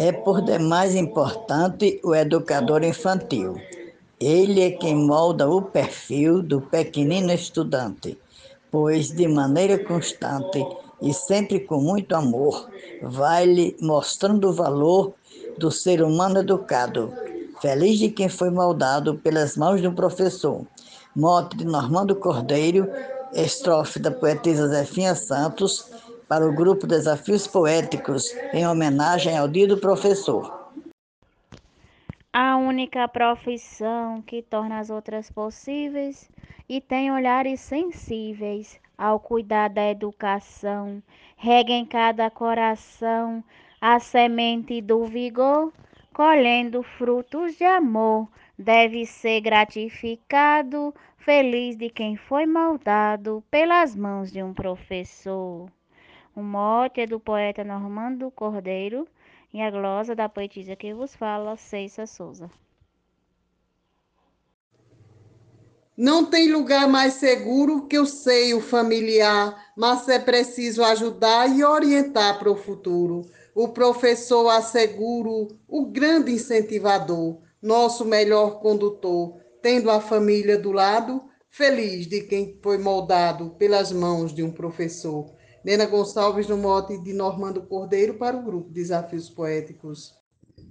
[0.00, 3.60] É por demais importante o educador infantil.
[4.20, 8.16] Ele é quem molda o perfil do pequenino estudante,
[8.70, 10.64] pois de maneira constante
[11.02, 12.68] e sempre com muito amor,
[13.02, 15.14] vai-lhe mostrando o valor
[15.58, 17.12] do ser humano educado.
[17.60, 20.64] Feliz de quem foi moldado pelas mãos de um professor.
[21.14, 22.88] Mote de Normando Cordeiro,
[23.32, 25.86] estrofe da poetisa Zefinha Santos,
[26.28, 30.68] para o grupo Desafios Poéticos, em homenagem ao Dia do Professor.
[32.32, 36.30] A única profissão que torna as outras possíveis
[36.68, 41.02] e tem olhares sensíveis ao cuidar da educação,
[41.36, 43.42] rega em cada coração
[43.80, 45.72] a semente do vigor,
[46.12, 54.42] colhendo frutos de amor, deve ser gratificado, feliz de quem foi moldado pelas mãos de
[54.42, 55.70] um professor.
[56.38, 59.08] O mote é do poeta Normando Cordeiro
[59.52, 62.48] e a glosa da poetisa que vos fala, Ceissa Souza.
[65.96, 72.38] Não tem lugar mais seguro que o seio familiar, mas é preciso ajudar e orientar
[72.38, 73.22] para o futuro.
[73.52, 82.06] O professor asseguro, o grande incentivador, nosso melhor condutor, tendo a família do lado, feliz
[82.06, 85.36] de quem foi moldado pelas mãos de um professor.
[85.64, 90.14] Nena Gonçalves, no mote de Normando Cordeiro, para o grupo Desafios Poéticos.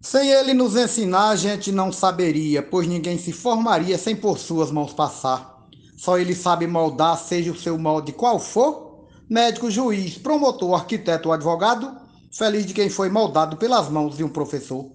[0.00, 4.70] Sem ele nos ensinar, a gente não saberia, pois ninguém se formaria sem por suas
[4.70, 5.68] mãos passar.
[5.96, 11.34] Só ele sabe moldar, seja o seu molde qual for, médico, juiz, promotor, arquiteto ou
[11.34, 11.94] advogado,
[12.32, 14.90] feliz de quem foi moldado pelas mãos de um professor.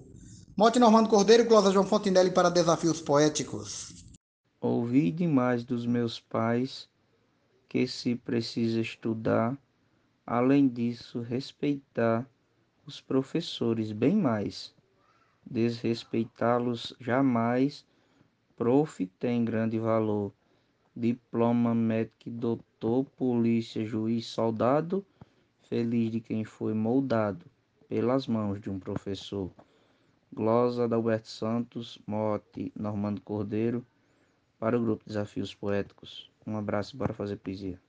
[0.56, 3.94] Mote Normando Cordeiro e Closa João Fontinelli para Desafios Poéticos.
[4.60, 6.88] Ouvi demais dos meus pais
[7.68, 9.56] que se precisa estudar,
[10.26, 12.28] além disso, respeitar
[12.84, 14.74] os professores bem mais
[15.48, 17.86] desrespeitá-los jamais.
[18.56, 20.32] Prof tem grande valor.
[20.94, 25.04] Diploma, médico, doutor, polícia, juiz, soldado,
[25.68, 27.44] feliz de quem foi moldado
[27.88, 29.50] pelas mãos de um professor.
[30.32, 33.86] Glosa da Alberto Santos, Mote, Normando Cordeiro,
[34.58, 36.30] para o grupo Desafios Poéticos.
[36.46, 37.85] Um abraço para fazer poesia.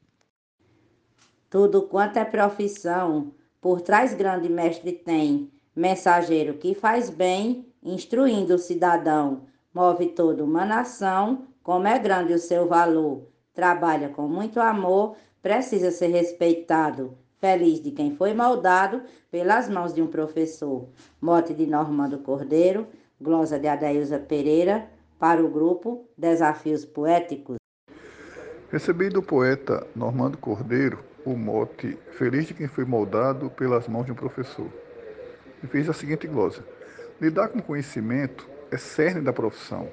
[1.49, 3.31] Tudo quanto é profissão,
[3.61, 9.43] por trás grande mestre tem mensageiro que faz bem, instruindo o cidadão,
[9.73, 15.89] move toda uma nação, como é grande o seu valor, trabalha com muito amor, precisa
[15.89, 20.89] ser respeitado, feliz de quem foi moldado pelas mãos de um professor.
[21.21, 22.87] Mote de Normando Cordeiro,
[23.21, 27.55] glosa de Adailza Pereira, para o grupo Desafios Poéticos.
[28.69, 30.99] Recebi do poeta Normando Cordeiro
[31.31, 34.71] o mote Feliz de quem foi moldado pelas mãos de um professor
[35.63, 36.63] e fez a seguinte glosa:
[37.19, 39.89] Lidar com conhecimento é cerne da profissão.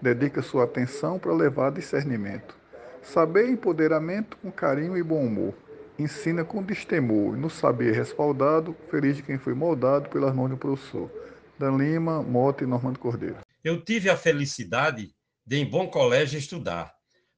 [0.00, 2.56] Dedica sua atenção para levar discernimento.
[3.02, 5.54] Saber empoderamento com carinho e bom humor.
[5.98, 10.56] Ensina com destemor e no saber respaldado, feliz de quem foi moldado pelas mãos do
[10.56, 11.10] professor.
[11.58, 13.38] Dan Lima, Mota e Normando Cordeiro.
[13.64, 15.14] Eu tive a felicidade
[15.46, 16.92] de, em bom colégio, estudar,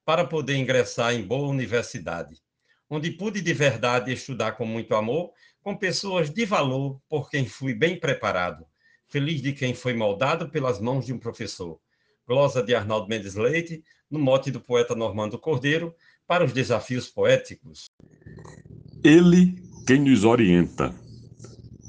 [0.04, 2.34] para poder ingressar em boa universidade,
[2.90, 5.32] onde pude de verdade estudar com muito amor
[5.62, 8.64] com pessoas de valor por quem fui bem preparado.
[9.06, 11.78] Feliz de quem foi moldado pelas mãos de um professor.
[12.26, 15.94] Glosa de Arnaldo Mendes Leite, no mote do poeta Normando Cordeiro,
[16.26, 17.86] para os desafios poéticos.
[19.02, 19.56] Ele
[19.86, 20.94] quem nos orienta,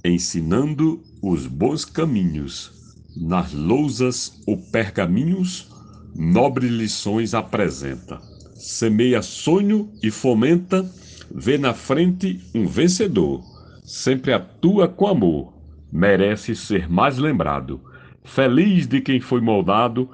[0.06, 2.72] ensinando os bons caminhos,
[3.18, 5.70] nas lousas ou pergaminhos,
[6.16, 8.22] nobres lições apresenta.
[8.60, 10.88] Semeia sonho e fomenta,
[11.34, 13.42] vê na frente um vencedor
[13.90, 15.52] sempre atua com amor,
[15.92, 17.82] merece ser mais lembrado.
[18.24, 20.08] Feliz de quem foi moldado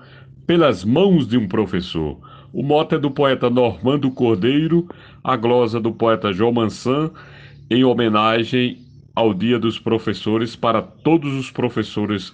[0.47, 2.17] pelas mãos de um professor.
[2.53, 4.87] O mote é do poeta Normando Cordeiro,
[5.21, 7.11] a glosa do poeta João Mansan,
[7.69, 8.77] em homenagem
[9.13, 12.33] ao Dia dos Professores para todos os professores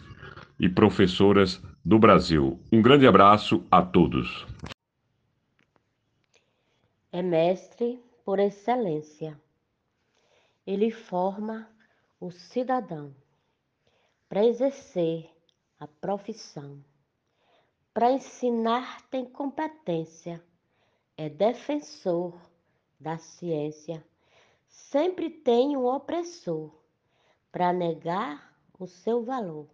[0.59, 2.59] e professoras do Brasil.
[2.71, 4.45] Um grande abraço a todos.
[7.12, 9.40] É mestre por excelência
[10.66, 11.69] ele forma
[12.19, 13.16] o cidadão
[14.30, 15.30] para exercer
[15.80, 16.84] a profissão.
[17.94, 20.42] Para ensinar tem competência,
[21.18, 22.40] é defensor
[23.00, 24.06] da ciência.
[24.68, 26.72] Sempre tem um opressor
[27.52, 29.68] para negar o seu valor.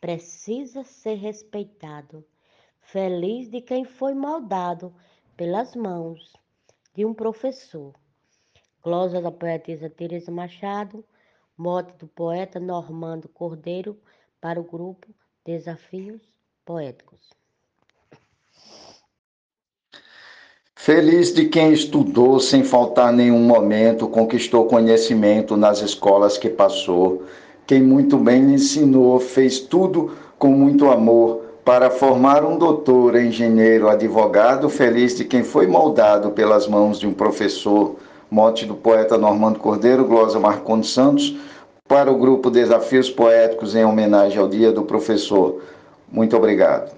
[0.00, 2.24] Precisa ser respeitado,
[2.80, 4.94] feliz de quem foi moldado
[5.36, 6.32] pelas mãos
[6.94, 7.94] de um professor.
[8.82, 11.04] Glosa da poetisa Teresa Machado,
[11.56, 13.96] Mote do poeta Normando Cordeiro
[14.40, 15.08] para o grupo
[15.44, 16.20] Desafios
[16.64, 17.30] Poéticos.
[20.74, 27.24] Feliz de quem estudou sem faltar nenhum momento, conquistou conhecimento nas escolas que passou.
[27.66, 34.68] Quem muito bem ensinou, fez tudo com muito amor para formar um doutor, engenheiro, advogado,
[34.68, 37.96] feliz de quem foi moldado pelas mãos de um professor.
[38.30, 41.36] Mote do poeta Normando Cordeiro, glosa Marcondes Santos,
[41.86, 45.62] para o grupo Desafios Poéticos em homenagem ao Dia do Professor.
[46.10, 46.90] Muito obrigado.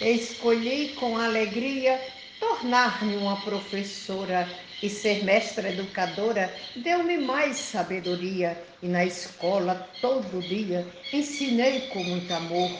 [0.00, 1.98] Escolhi com alegria
[2.38, 4.48] tornar-me uma professora
[4.82, 12.32] e ser mestra educadora deu-me mais sabedoria e na escola todo dia ensinei com muito
[12.32, 12.70] amor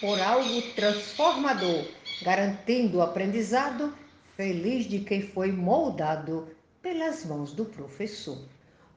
[0.00, 1.86] por algo transformador,
[2.20, 3.94] garantindo o aprendizado
[4.36, 6.48] feliz de quem foi moldado
[6.82, 8.38] pelas mãos do professor.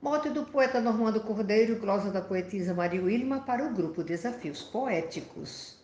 [0.02, 5.77] Mote do poeta Normando Cordeiro, glosa da poetisa Maria Wilma para o grupo Desafios Poéticos.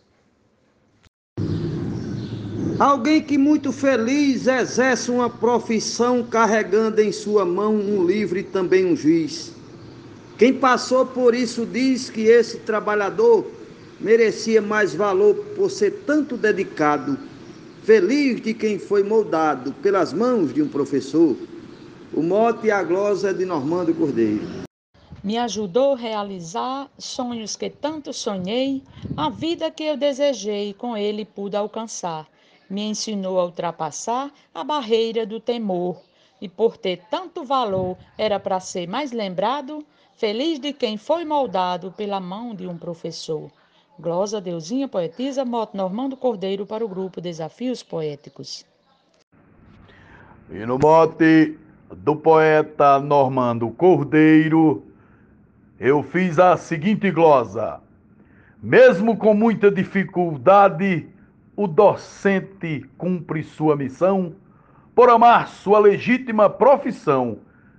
[2.78, 8.84] Alguém que muito feliz exerce uma profissão carregando em sua mão um livro e também
[8.84, 9.54] um juiz.
[10.36, 13.46] Quem passou por isso diz que esse trabalhador
[14.00, 17.16] merecia mais valor por ser tanto dedicado.
[17.84, 21.36] Feliz de quem foi moldado pelas mãos de um professor.
[22.12, 24.64] O mote e a glosa é de Normando Cordeiro.
[25.22, 28.82] Me ajudou a realizar sonhos que tanto sonhei,
[29.16, 32.26] a vida que eu desejei, com ele pude alcançar
[32.74, 36.02] me ensinou a ultrapassar a barreira do temor.
[36.40, 39.86] E por ter tanto valor, era para ser mais lembrado,
[40.16, 43.50] feliz de quem foi moldado pela mão de um professor.
[43.98, 48.66] Glosa Deusinha poetisa Moto Normando Cordeiro para o grupo Desafios Poéticos.
[50.50, 51.56] E no mote
[51.96, 54.84] do poeta Normando Cordeiro,
[55.78, 57.80] eu fiz a seguinte glosa:
[58.60, 61.08] Mesmo com muita dificuldade,
[61.56, 64.34] o docente cumpre sua missão
[64.94, 67.38] por amar sua legítima profissão,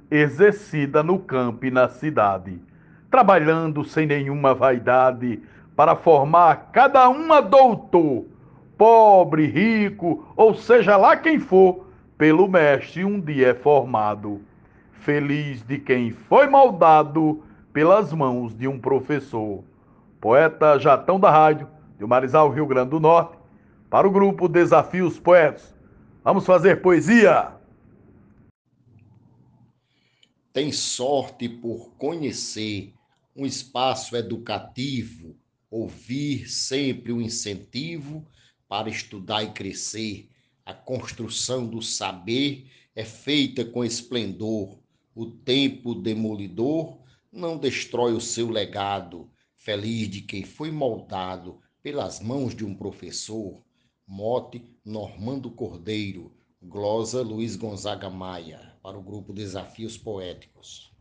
[0.09, 2.59] exercida no campo e na cidade,
[3.09, 5.41] trabalhando sem nenhuma vaidade
[5.75, 8.25] para formar cada uma doutor,
[8.77, 11.85] pobre, rico, ou seja lá quem for,
[12.17, 14.41] pelo mestre um dia é formado.
[14.93, 17.43] Feliz de quem foi moldado
[17.73, 19.63] pelas mãos de um professor.
[20.19, 21.67] Poeta Jatão da Rádio,
[21.99, 23.34] de Marizal, Rio Grande do Norte,
[23.95, 25.73] para o grupo Desafios Poetas.
[26.21, 27.55] Vamos fazer poesia!
[30.51, 32.93] Tem sorte por conhecer
[33.33, 35.37] um espaço educativo,
[35.71, 38.27] ouvir sempre o um incentivo
[38.67, 40.29] para estudar e crescer.
[40.65, 44.77] A construção do saber é feita com esplendor.
[45.15, 46.99] O tempo demolidor
[47.31, 49.31] não destrói o seu legado.
[49.55, 53.63] Feliz de quem foi moldado pelas mãos de um professor
[54.07, 56.31] Mote Normando Cordeiro,
[56.61, 60.91] glosa Luiz Gonzaga Maia, para o grupo Desafios Poéticos.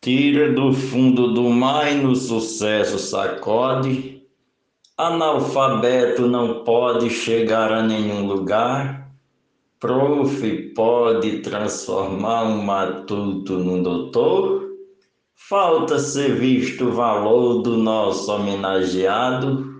[0.00, 4.22] Tira do fundo do mar no sucesso sacode.
[4.96, 9.14] Analfabeto não pode chegar a nenhum lugar.
[9.78, 14.70] Prof pode transformar um matuto num doutor.
[15.34, 19.75] Falta ser visto o valor do nosso homenageado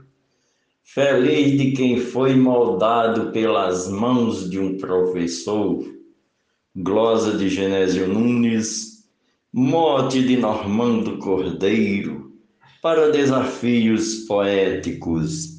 [0.89, 5.85] Feliz de quem foi moldado pelas mãos de um professor.
[6.75, 9.05] Glosa de Genésio Nunes,
[9.53, 12.33] mote de Normando Cordeiro,
[12.81, 15.57] para desafios poéticos.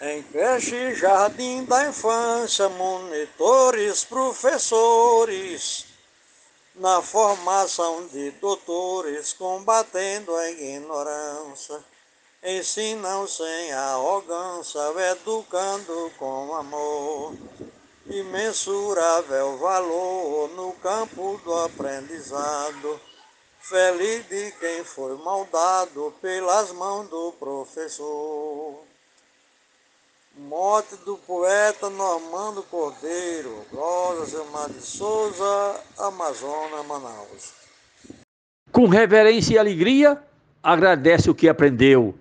[0.00, 5.85] Em creche, jardim da infância, monitores, professores
[6.76, 11.82] na formação de doutores, combatendo a ignorância.
[12.42, 14.80] Ensinam sem arrogância,
[15.10, 17.34] educando com amor.
[18.06, 23.00] Imensurável valor no campo do aprendizado.
[23.58, 28.85] Feliz de quem foi moldado pelas mãos do professor.
[30.38, 37.54] Morte do poeta Normando Cordeiro, Rosa Gilmar de Souza, Amazonas, Manaus.
[38.70, 40.22] Com reverência e alegria,
[40.62, 42.14] agradece o que aprendeu,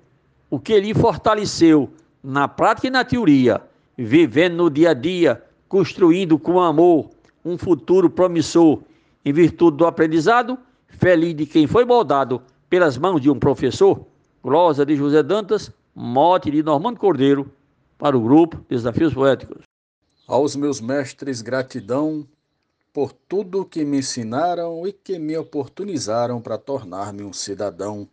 [0.49, 1.89] o que lhe fortaleceu
[2.23, 3.61] na prática e na teoria,
[3.97, 7.09] vivendo no dia a dia, construindo com amor
[7.43, 8.79] um futuro promissor,
[9.25, 10.57] em virtude do aprendizado,
[10.87, 14.05] feliz de quem foi moldado pelas mãos de um professor.
[14.41, 17.51] Glosa de José Dantas, mote de Normando Cordeiro,
[18.05, 19.63] para o grupo Desafios Poéticos.
[20.27, 22.23] Aos meus mestres, gratidão
[22.93, 28.07] por tudo que me ensinaram e que me oportunizaram para tornar-me um cidadão.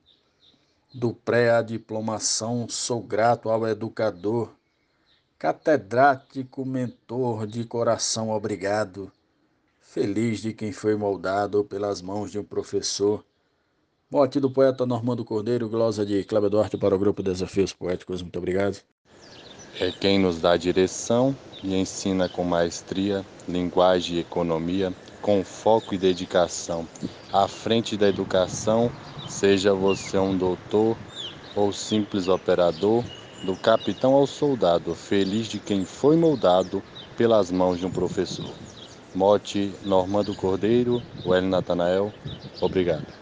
[0.94, 4.54] Do pré à diplomação, sou grato ao educador,
[5.38, 9.12] catedrático, mentor, de coração obrigado.
[9.78, 13.22] Feliz de quem foi moldado pelas mãos de um professor.
[14.10, 18.22] Mote do poeta Normando Cordeiro, glosa de Cláudio Duarte para o grupo Desafios Poéticos.
[18.22, 18.82] Muito obrigado.
[19.80, 25.98] É quem nos dá direção e ensina com maestria, linguagem e economia, com foco e
[25.98, 26.86] dedicação.
[27.32, 28.92] À frente da educação,
[29.26, 30.98] seja você um doutor
[31.54, 33.02] ou simples operador,
[33.42, 36.84] do capitão ao soldado, feliz de quem foi moldado
[37.16, 38.54] pelas mãos de um professor.
[39.14, 42.12] Mote Normando Cordeiro, Well Natanael,
[42.60, 43.21] obrigado.